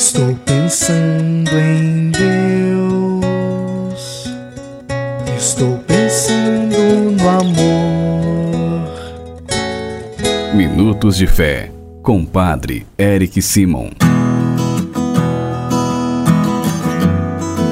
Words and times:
Estou 0.00 0.34
pensando 0.46 1.50
em 1.58 2.10
Deus. 2.10 3.20
Estou 5.36 5.76
pensando 5.86 6.74
no 7.20 7.28
amor. 7.28 8.88
Minutos 10.54 11.18
de 11.18 11.26
Fé, 11.26 11.70
com 12.02 12.24
Padre 12.24 12.86
Eric 12.98 13.42
Simon. 13.42 13.90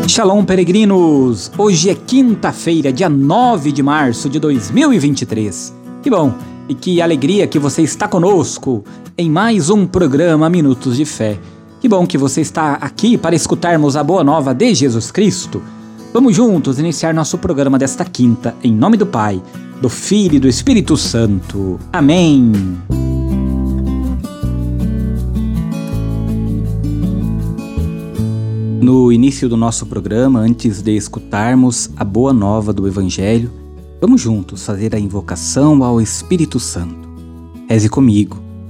Shalom, 0.06 0.44
peregrinos! 0.44 1.50
Hoje 1.56 1.88
é 1.88 1.94
quinta-feira, 1.94 2.92
dia 2.92 3.08
9 3.08 3.72
de 3.72 3.82
março 3.82 4.28
de 4.28 4.38
2023. 4.38 5.74
Que 6.02 6.10
bom 6.10 6.34
e 6.68 6.74
que 6.74 7.00
alegria 7.00 7.46
que 7.46 7.58
você 7.58 7.80
está 7.80 8.06
conosco 8.06 8.84
em 9.16 9.30
mais 9.30 9.70
um 9.70 9.86
programa 9.86 10.50
Minutos 10.50 10.98
de 10.98 11.06
Fé. 11.06 11.38
Que 11.80 11.88
bom 11.88 12.04
que 12.08 12.18
você 12.18 12.40
está 12.40 12.74
aqui 12.74 13.16
para 13.16 13.36
escutarmos 13.36 13.96
a 13.96 14.02
boa 14.02 14.24
nova 14.24 14.52
de 14.52 14.74
Jesus 14.74 15.12
Cristo. 15.12 15.62
Vamos 16.12 16.34
juntos 16.34 16.80
iniciar 16.80 17.14
nosso 17.14 17.38
programa 17.38 17.78
desta 17.78 18.04
quinta, 18.04 18.52
em 18.64 18.74
nome 18.74 18.96
do 18.96 19.06
Pai, 19.06 19.40
do 19.80 19.88
Filho 19.88 20.34
e 20.34 20.40
do 20.40 20.48
Espírito 20.48 20.96
Santo. 20.96 21.78
Amém. 21.92 22.50
No 28.82 29.12
início 29.12 29.48
do 29.48 29.56
nosso 29.56 29.86
programa, 29.86 30.40
antes 30.40 30.82
de 30.82 30.96
escutarmos 30.96 31.90
a 31.96 32.02
boa 32.02 32.32
nova 32.32 32.72
do 32.72 32.88
Evangelho, 32.88 33.52
vamos 34.00 34.20
juntos 34.20 34.66
fazer 34.66 34.96
a 34.96 34.98
invocação 34.98 35.84
ao 35.84 36.00
Espírito 36.00 36.58
Santo. 36.58 37.08
Reze 37.68 37.88
comigo 37.88 38.47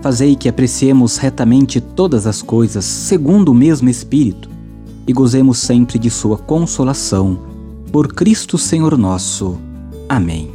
fazei 0.00 0.36
que 0.36 0.48
apreciemos 0.48 1.16
retamente 1.16 1.80
todas 1.80 2.26
as 2.26 2.42
coisas 2.42 2.84
segundo 2.84 3.50
o 3.50 3.54
mesmo 3.54 3.88
Espírito 3.88 4.48
e 5.06 5.12
gozemos 5.12 5.58
sempre 5.58 5.98
de 5.98 6.10
Sua 6.10 6.36
consolação. 6.36 7.38
Por 7.90 8.12
Cristo 8.12 8.58
Senhor 8.58 8.96
nosso. 8.98 9.58
Amém. 10.08 10.50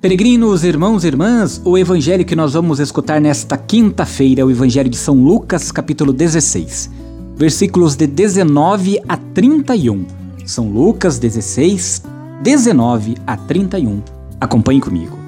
Peregrinos, 0.00 0.64
irmãos 0.64 1.04
e 1.04 1.06
irmãs, 1.06 1.60
o 1.64 1.78
evangelho 1.78 2.24
que 2.24 2.34
nós 2.34 2.54
vamos 2.54 2.80
escutar 2.80 3.20
nesta 3.20 3.56
quinta-feira 3.56 4.40
é 4.40 4.44
o 4.44 4.50
evangelho 4.50 4.90
de 4.90 4.96
São 4.96 5.22
Lucas, 5.22 5.70
capítulo 5.70 6.12
16, 6.12 6.90
versículos 7.36 7.94
de 7.94 8.08
19 8.08 9.00
a 9.08 9.16
31. 9.16 10.04
São 10.44 10.68
Lucas 10.68 11.20
16, 11.20 12.02
19 12.42 13.14
a 13.24 13.36
31. 13.36 14.02
Acompanhe 14.40 14.80
comigo. 14.80 15.21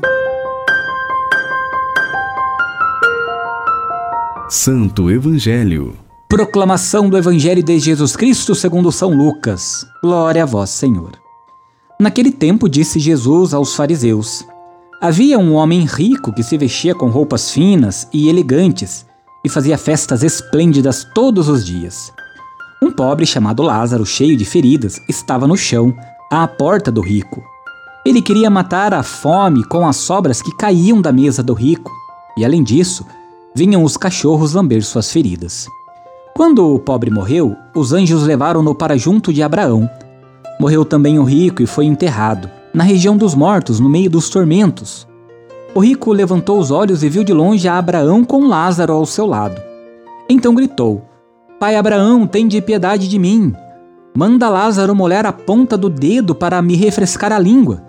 Santo 4.55 5.11
Evangelho. 5.11 5.97
Proclamação 6.29 7.11
do 7.11 7.19
Evangelho 7.19 7.61
de 7.61 7.77
Jesus 7.81 8.15
Cristo 8.15 8.55
segundo 8.55 8.93
São 8.93 9.11
Lucas. 9.11 9.85
Glória 10.01 10.45
a 10.45 10.47
vós, 10.47 10.71
Senhor. 10.71 11.11
Naquele 12.01 12.31
tempo 12.31 12.69
disse 12.69 13.01
Jesus 13.01 13.53
aos 13.53 13.75
fariseus: 13.75 14.47
Havia 15.03 15.41
um 15.41 15.55
homem 15.55 15.85
rico 15.85 16.33
que 16.33 16.45
se 16.45 16.57
vestia 16.57 16.95
com 16.95 17.09
roupas 17.09 17.51
finas 17.51 18.07
e 18.13 18.29
elegantes 18.29 19.05
e 19.45 19.49
fazia 19.49 19.77
festas 19.77 20.23
esplêndidas 20.23 21.05
todos 21.13 21.49
os 21.49 21.67
dias. 21.67 22.13
Um 22.81 22.93
pobre 22.93 23.27
chamado 23.27 23.61
Lázaro, 23.61 24.07
cheio 24.07 24.37
de 24.37 24.45
feridas, 24.45 25.01
estava 25.09 25.49
no 25.49 25.57
chão, 25.57 25.93
à 26.31 26.47
porta 26.47 26.93
do 26.93 27.01
rico. 27.01 27.43
Ele 28.07 28.23
queria 28.23 28.49
matar 28.49 28.95
a 28.95 29.03
fome 29.03 29.65
com 29.65 29.85
as 29.85 29.97
sobras 29.97 30.41
que 30.41 30.57
caíam 30.57 31.03
da 31.03 31.11
mesa 31.11 31.43
do 31.43 31.55
rico, 31.55 31.91
e 32.39 32.45
além 32.45 32.63
disso, 32.63 33.05
vinham 33.55 33.85
os 33.85 33.97
cachorros 33.97 34.55
lamber 34.55 34.85
suas 34.85 35.13
feridas. 35.13 35.69
Quando 36.35 36.75
o 36.75 36.79
pobre 36.79 37.11
morreu, 37.11 37.55
os 37.77 37.93
anjos 37.93 38.25
levaram-no 38.25 38.75
para 38.75 38.99
junto 38.99 39.33
de 39.33 39.43
Abraão. 39.43 39.89
Morreu 40.59 40.85
também 40.85 41.19
o 41.19 41.25
rico 41.25 41.63
e 41.63 41.67
foi 41.67 41.85
enterrado, 41.85 42.51
na 42.73 42.83
região 42.83 43.17
dos 43.17 43.35
mortos, 43.35 43.79
no 43.79 43.89
meio 43.89 44.11
dos 44.11 44.29
tormentos. 44.29 45.07
O 45.75 45.81
rico 45.81 46.13
levantou 46.13 46.59
os 46.59 46.73
olhos 46.73 47.05
e 47.05 47.09
viu 47.09 47.23
de 47.23 47.33
longe 47.33 47.69
a 47.69 47.79
Abraão 47.79 48.25
com 48.25 48.47
Lázaro 48.47 48.93
ao 48.93 49.07
seu 49.07 49.27
lado. 49.27 49.61
Então 50.29 50.55
gritou: 50.55 51.03
Pai 51.61 51.77
Abraão, 51.77 52.27
tem 52.27 52.49
de 52.49 52.61
piedade 52.61 53.09
de 53.09 53.19
mim. 53.19 53.55
Manda 54.17 54.49
Lázaro 54.49 54.95
molhar 54.95 55.27
a 55.27 55.33
ponta 55.33 55.77
do 55.77 55.89
dedo 55.89 56.35
para 56.35 56.61
me 56.63 56.77
refrescar 56.77 57.33
a 57.33 57.39
língua, 57.39 57.83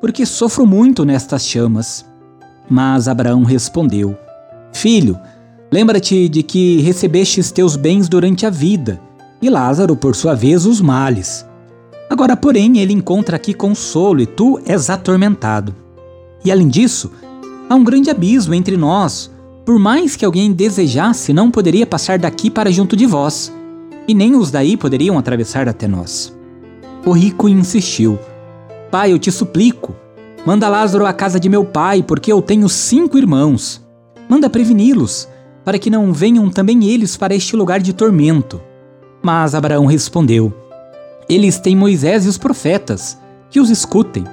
porque 0.00 0.24
sofro 0.24 0.66
muito 0.66 1.04
nestas 1.04 1.46
chamas. 1.46 2.04
Mas 2.68 3.08
Abraão 3.08 3.42
respondeu: 3.44 4.16
Filho, 4.72 5.18
lembra-te 5.70 6.28
de 6.28 6.42
que 6.42 6.80
recebestes 6.80 7.50
teus 7.50 7.76
bens 7.76 8.08
durante 8.08 8.46
a 8.46 8.50
vida, 8.50 9.00
e 9.42 9.48
Lázaro, 9.48 9.96
por 9.96 10.14
sua 10.14 10.34
vez, 10.34 10.66
os 10.66 10.80
males. 10.80 11.46
Agora, 12.08 12.36
porém, 12.36 12.78
ele 12.78 12.92
encontra 12.92 13.36
aqui 13.36 13.54
consolo 13.54 14.20
e 14.20 14.26
tu 14.26 14.60
és 14.66 14.90
atormentado. 14.90 15.74
E 16.44 16.50
além 16.50 16.68
disso, 16.68 17.10
há 17.68 17.74
um 17.74 17.84
grande 17.84 18.10
abismo 18.10 18.54
entre 18.54 18.76
nós. 18.76 19.30
Por 19.64 19.78
mais 19.78 20.16
que 20.16 20.24
alguém 20.24 20.52
desejasse, 20.52 21.32
não 21.32 21.50
poderia 21.50 21.86
passar 21.86 22.18
daqui 22.18 22.50
para 22.50 22.72
junto 22.72 22.96
de 22.96 23.06
vós 23.06 23.52
e 24.10 24.14
nem 24.14 24.34
os 24.34 24.50
daí 24.50 24.76
poderiam 24.76 25.16
atravessar 25.16 25.68
até 25.68 25.86
nós. 25.86 26.36
O 27.06 27.12
rico 27.12 27.48
insistiu: 27.48 28.18
Pai, 28.90 29.12
eu 29.12 29.18
te 29.20 29.30
suplico, 29.30 29.94
manda 30.44 30.68
Lázaro 30.68 31.06
à 31.06 31.12
casa 31.12 31.38
de 31.38 31.48
meu 31.48 31.64
pai, 31.64 32.02
porque 32.02 32.32
eu 32.32 32.42
tenho 32.42 32.68
cinco 32.68 33.16
irmãos. 33.16 33.80
Manda 34.30 34.48
preveni-los, 34.48 35.28
para 35.64 35.76
que 35.78 35.90
não 35.90 36.12
venham 36.12 36.48
também 36.48 36.84
eles 36.84 37.16
para 37.16 37.34
este 37.34 37.56
lugar 37.56 37.80
de 37.80 37.92
tormento. 37.92 38.60
Mas 39.20 39.54
Abraão 39.54 39.84
respondeu: 39.86 40.54
Eles 41.28 41.58
têm 41.58 41.74
Moisés 41.74 42.24
e 42.24 42.28
os 42.28 42.38
profetas, 42.38 43.18
que 43.50 43.58
os 43.58 43.68
escutem. 43.68 44.24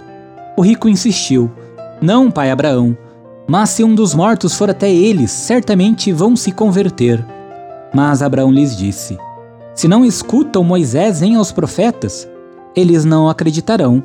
O 0.56 0.62
rico 0.62 0.88
insistiu: 0.88 1.52
Não, 2.00 2.30
pai 2.30 2.52
Abraão, 2.52 2.96
mas 3.48 3.72
se 3.72 3.84
um 3.84 3.96
dos 3.96 4.14
mortos 4.14 4.54
for 4.54 4.70
até 4.70 4.90
eles, 4.90 5.32
certamente 5.32 6.14
vão 6.14 6.36
se 6.36 6.52
converter. 6.52 7.26
Mas 7.92 8.22
Abraão 8.22 8.52
lhes 8.52 8.78
disse: 8.78 9.18
se 9.78 9.88
não 9.88 10.04
escutam 10.04 10.64
Moisés 10.64 11.22
nem 11.22 11.36
aos 11.36 11.52
profetas, 11.52 12.28
eles 12.76 13.06
não 13.06 13.30
acreditarão, 13.30 14.04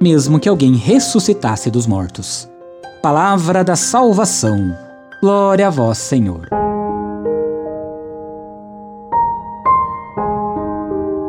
mesmo 0.00 0.40
que 0.40 0.48
alguém 0.48 0.74
ressuscitasse 0.74 1.70
dos 1.70 1.86
mortos. 1.86 2.48
Palavra 3.02 3.62
da 3.62 3.76
salvação. 3.76 4.89
Glória 5.22 5.66
a 5.66 5.70
vós, 5.70 5.98
Senhor. 5.98 6.48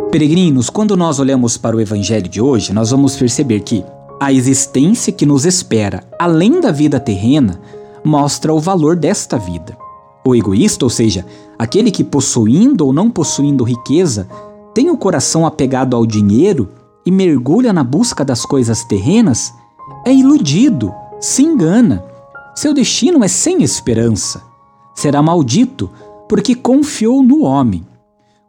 Peregrinos, 0.09 0.69
quando 0.69 0.95
nós 0.95 1.19
olhamos 1.19 1.57
para 1.57 1.75
o 1.75 1.81
Evangelho 1.81 2.29
de 2.29 2.39
hoje, 2.39 2.71
nós 2.71 2.91
vamos 2.91 3.17
perceber 3.17 3.59
que 3.59 3.83
a 4.17 4.31
existência 4.31 5.11
que 5.11 5.25
nos 5.25 5.45
espera 5.45 6.05
além 6.17 6.61
da 6.61 6.71
vida 6.71 7.01
terrena 7.01 7.59
mostra 8.01 8.53
o 8.53 8.61
valor 8.61 8.95
desta 8.95 9.37
vida. 9.37 9.77
O 10.25 10.33
egoísta, 10.33 10.85
ou 10.85 10.89
seja, 10.89 11.25
aquele 11.59 11.91
que 11.91 12.03
possuindo 12.03 12.85
ou 12.85 12.93
não 12.93 13.09
possuindo 13.09 13.65
riqueza, 13.65 14.25
tem 14.73 14.89
o 14.89 14.95
coração 14.95 15.45
apegado 15.45 15.97
ao 15.97 16.05
dinheiro 16.05 16.69
e 17.05 17.11
mergulha 17.11 17.73
na 17.73 17.83
busca 17.83 18.23
das 18.23 18.45
coisas 18.45 18.85
terrenas, 18.85 19.53
é 20.05 20.13
iludido, 20.13 20.93
se 21.19 21.43
engana. 21.43 22.09
Seu 22.53 22.73
destino 22.73 23.23
é 23.23 23.27
sem 23.27 23.63
esperança. 23.63 24.43
Será 24.93 25.21
maldito 25.21 25.89
porque 26.27 26.53
confiou 26.53 27.23
no 27.23 27.43
homem. 27.43 27.85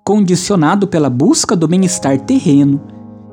Condicionado 0.04 0.86
pela 0.86 1.08
busca 1.08 1.54
do 1.54 1.68
bem-estar 1.68 2.20
terreno, 2.20 2.80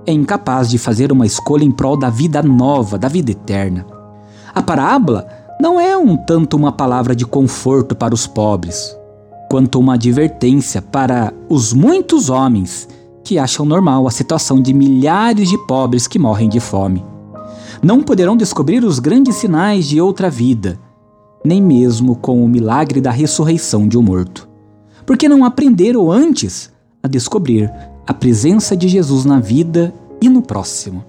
é 0.06 0.12
incapaz 0.12 0.70
de 0.70 0.78
fazer 0.78 1.12
uma 1.12 1.26
escolha 1.26 1.64
em 1.64 1.72
prol 1.72 1.98
da 1.98 2.10
vida 2.10 2.42
nova, 2.44 2.98
da 2.98 3.08
vida 3.08 3.32
eterna. 3.32 3.86
A 4.54 4.62
parábola 4.62 5.28
não 5.60 5.80
é 5.80 5.98
um 5.98 6.16
tanto 6.16 6.56
uma 6.56 6.72
palavra 6.72 7.16
de 7.16 7.26
conforto 7.26 7.96
para 7.96 8.14
os 8.14 8.26
pobres, 8.26 8.96
quanto 9.50 9.80
uma 9.80 9.96
advertência 9.96 10.82
para 10.82 11.34
os 11.50 11.74
muitos 11.74 12.30
homens 12.30 12.88
que 13.24 13.38
acham 13.38 13.66
normal 13.66 14.08
a 14.08 14.12
situação 14.12 14.62
de 14.62 14.74
milhares 14.74 15.50
de 15.50 15.58
pobres 15.68 16.08
que 16.08 16.18
morrem 16.18 16.48
de 16.48 16.60
fome. 16.60 17.04
Não 17.82 18.04
poderão 18.04 18.36
descobrir 18.36 18.84
os 18.84 19.00
grandes 19.00 19.36
sinais 19.36 19.86
de 19.86 20.02
outra 20.02 20.30
vida, 20.30 20.78
nem 21.46 21.62
mesmo 21.62 22.16
com 22.16 22.44
o 22.44 22.48
milagre 22.48 23.00
da 23.00 23.10
ressurreição 23.10 23.88
de 23.88 23.98
um 23.98 24.02
morto, 24.02 24.50
porque 25.06 25.30
não 25.30 25.46
aprenderam 25.46 26.12
antes 26.12 26.72
a 27.02 27.08
descobrir 27.08 27.72
a 28.06 28.14
presença 28.14 28.76
de 28.76 28.90
Jesus 28.90 29.24
na 29.24 29.40
vida 29.40 29.94
e 30.22 30.28
no 30.28 30.42
próximo. 30.42 31.06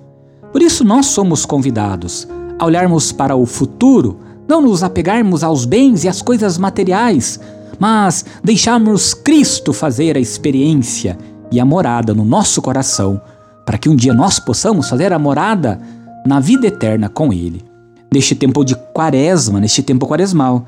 Por 0.53 0.63
isso, 0.63 0.85
nós 0.85 1.07
somos 1.07 1.45
convidados 1.45 2.29
a 2.57 2.65
olharmos 2.65 3.11
para 3.11 3.35
o 3.35 3.47
futuro, 3.47 4.19
não 4.47 4.63
nos 4.63 4.85
apegarmos 4.85 5.43
aos 5.43 5.65
bens 5.65 6.05
e 6.05 6.09
às 6.09 6.23
coisas 6.23 6.57
materiais, 6.57 7.41
mas 7.81 8.25
deixarmos 8.45 9.13
Cristo 9.13 9.73
fazer 9.73 10.17
a 10.17 10.21
experiência 10.21 11.19
e 11.51 11.59
a 11.59 11.65
morada 11.65 12.15
no 12.15 12.25
nosso 12.25 12.63
coração, 12.63 13.21
para 13.67 13.79
que 13.79 13.89
um 13.89 13.97
dia 13.97 14.15
nós 14.15 14.39
possamos 14.39 14.89
fazer 14.89 15.13
a 15.13 15.19
morada 15.19 15.81
na 16.27 16.41
vida 16.41 16.67
eterna 16.67 17.09
com 17.09 17.33
Ele. 17.33 17.65
Neste 18.13 18.35
tempo 18.35 18.65
de 18.65 18.75
quaresma, 18.93 19.61
neste 19.61 19.83
tempo 19.83 20.07
quaresmal, 20.07 20.65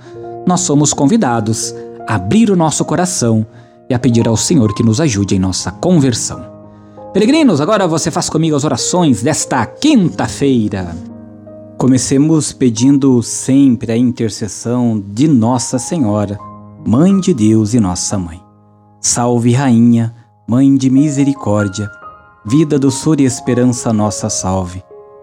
nós 0.46 0.60
somos 0.60 0.93
convidados 0.93 1.75
a 2.06 2.14
abrir 2.14 2.50
o 2.50 2.56
nosso 2.56 2.84
coração 2.84 3.46
e 3.88 3.94
a 3.94 3.99
pedir 3.99 4.26
ao 4.28 4.37
Senhor 4.37 4.75
que 4.75 4.82
nos 4.82 5.00
ajude 5.00 5.34
em 5.37 5.38
nossa 5.38 5.70
conversão. 5.70 6.52
Peregrinos, 7.12 7.60
agora 7.60 7.87
você 7.87 8.10
faz 8.10 8.31
comigo 8.31 8.56
as 8.56 8.64
orações 8.64 9.22
desta 9.22 9.66
quinta-feira. 9.66 10.96
Comecemos 11.76 12.52
pedindo 12.52 13.22
sempre 13.22 13.93
a 13.93 13.96
intercessão 13.96 15.02
de 15.04 15.28
Nossa 15.28 15.78
Senhora, 15.78 16.38
Mãe 16.87 17.20
de 17.20 17.34
Deus 17.34 17.75
e 17.75 17.81
Nossa 17.81 18.16
Mãe. 18.16 18.40
Salve, 19.00 19.52
Rainha, 19.52 20.14
Mãe 20.49 20.75
de 20.76 20.88
Misericórdia, 20.88 21.90
vida, 22.46 22.78
doçura 22.78 23.20
e 23.20 23.25
esperança 23.25 23.93
nossa 23.93 24.31
salve. 24.31 24.82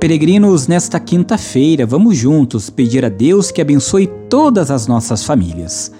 Peregrinos, 0.00 0.68
nesta 0.68 1.00
quinta-feira, 1.00 1.84
vamos 1.84 2.16
juntos 2.16 2.70
pedir 2.70 3.04
a 3.04 3.08
Deus 3.08 3.50
que 3.50 3.60
abençoe 3.60 4.06
todas 4.30 4.70
as 4.70 4.86
nossas 4.86 5.24
famílias. 5.24 5.90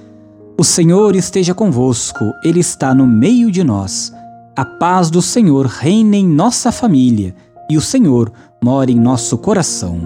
O 0.56 0.62
Senhor 0.62 1.16
esteja 1.16 1.52
convosco, 1.52 2.24
Ele 2.44 2.60
está 2.60 2.94
no 2.94 3.04
meio 3.04 3.50
de 3.50 3.64
nós. 3.64 4.12
A 4.54 4.64
paz 4.64 5.10
do 5.10 5.20
Senhor 5.20 5.66
reina 5.66 6.14
em 6.14 6.24
nossa 6.24 6.70
família 6.70 7.34
e 7.68 7.76
o 7.76 7.80
Senhor 7.80 8.30
mora 8.62 8.88
em 8.88 8.94
nosso 8.94 9.36
coração. 9.36 10.00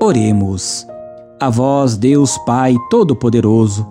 Oremos. 0.00 0.86
A 1.40 1.50
vós, 1.50 1.96
Deus 1.96 2.38
Pai 2.38 2.76
Todo-Poderoso, 2.88 3.84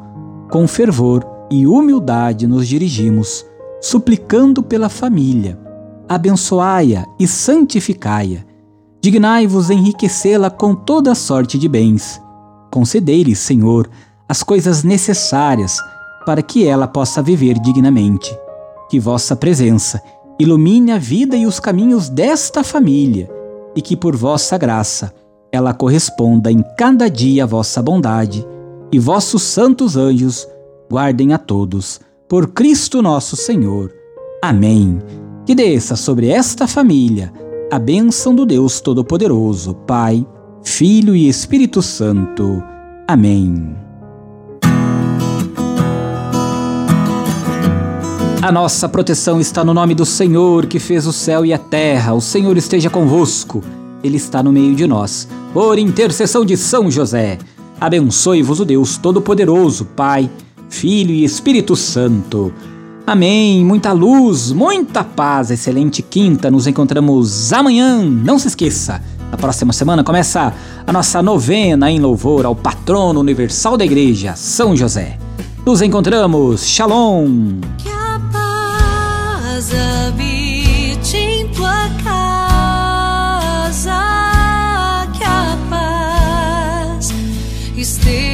com 0.50 0.66
fervor 0.70 1.28
e 1.52 1.68
humildade 1.68 2.48
nos 2.48 2.66
dirigimos, 2.66 3.46
suplicando 3.82 4.64
pela 4.64 4.88
família. 4.88 5.60
Abençoai-a 6.08 7.06
e 7.20 7.28
santificai-a 7.28 8.53
Dignai-vos 9.04 9.70
enriquecê-la 9.70 10.50
com 10.50 10.74
toda 10.74 11.14
sorte 11.14 11.60
de 11.60 11.68
bens. 11.68 12.22
Concedei-lhe, 12.72 13.36
Senhor, 13.36 13.90
as 14.30 14.44
coisas 14.44 14.82
necessárias 14.82 15.78
para 16.26 16.42
que 16.42 16.66
ela 16.66 16.88
possa 16.88 17.22
viver 17.22 17.60
dignamente. 17.60 18.34
Que 18.90 19.02
vossa 19.02 19.36
presença 19.36 20.02
ilumine 20.40 20.94
a 20.94 20.98
vida 20.98 21.36
e 21.36 21.46
os 21.46 21.60
caminhos 21.60 22.08
desta 22.08 22.64
família, 22.64 23.30
e 23.76 23.82
que 23.82 23.98
por 23.98 24.16
vossa 24.16 24.58
graça 24.58 25.14
ela 25.52 25.74
corresponda 25.74 26.50
em 26.50 26.64
cada 26.78 27.10
dia 27.10 27.44
à 27.44 27.46
vossa 27.46 27.82
bondade, 27.82 28.48
e 28.90 28.98
vossos 29.00 29.44
santos 29.44 29.98
anjos 29.98 30.48
guardem 30.90 31.34
a 31.34 31.38
todos. 31.38 32.00
Por 32.30 32.48
Cristo 32.54 33.02
nosso 33.02 33.36
Senhor. 33.36 33.94
Amém. 34.42 35.02
Que 35.46 35.54
desça 35.54 35.98
sobre 35.98 36.30
esta 36.30 36.66
família 36.68 37.34
a 37.74 37.80
bênção 37.80 38.36
do 38.36 38.46
Deus 38.46 38.80
Todo-Poderoso, 38.80 39.74
Pai, 39.74 40.24
Filho 40.64 41.16
e 41.16 41.28
Espírito 41.28 41.82
Santo. 41.82 42.62
Amém. 43.08 43.76
A 48.44 48.52
nossa 48.52 48.88
proteção 48.88 49.42
está 49.42 49.66
no 49.66 49.74
nome 49.74 49.96
do 49.96 50.06
Senhor 50.06 50.68
que 50.68 50.78
fez 50.78 51.08
o 51.08 51.12
céu 51.12 51.44
e 51.44 51.52
a 51.52 51.58
terra. 51.58 52.14
O 52.14 52.22
Senhor 52.22 52.56
esteja 52.58 52.92
convosco, 52.92 53.64
Ele 54.04 54.18
está 54.18 54.44
no 54.44 54.52
meio 54.52 54.76
de 54.76 54.86
nós. 54.86 55.28
Por 55.52 55.80
intercessão 55.80 56.46
de 56.46 56.56
São 56.56 56.92
José, 56.92 57.40
abençoe-vos 57.82 58.60
o 58.60 58.66
Deus 58.66 59.00
Todo-Poderoso, 59.00 59.86
Pai, 59.96 60.30
Filho 60.70 61.10
e 61.10 61.24
Espírito 61.24 61.76
Santo. 61.76 62.54
Amém, 63.06 63.66
muita 63.66 63.92
luz, 63.92 64.54
muita 64.54 65.04
paz, 65.04 65.52
excelente 65.52 66.02
quinta, 66.02 66.50
nos 66.50 66.68
encontramos 66.68 67.52
amanhã, 67.52 68.02
não 68.02 68.40
se 68.40 68.48
esqueça. 68.48 69.02
Na 69.30 69.38
próxima 69.38 69.74
semana 69.74 70.06
começa 70.06 70.54
a 70.88 70.94
nossa 70.94 71.22
novena 71.22 71.92
em 71.92 72.00
louvor 72.00 72.46
ao 72.46 72.56
patrono 72.56 73.20
universal 73.20 73.76
da 73.76 73.84
igreja, 73.84 74.38
São 74.38 74.74
José. 74.74 75.18
Nos 75.66 75.82
encontramos, 75.82 76.66
Shalom! 76.66 77.60
Que 77.78 77.90
a 77.90 78.22
paz 78.32 79.70
habite 80.08 81.18
em 81.18 81.50
tua 81.50 81.90
casa, 82.06 84.00
que 85.12 85.24
a 85.26 85.58
paz 85.70 87.14
esteja. 87.76 88.33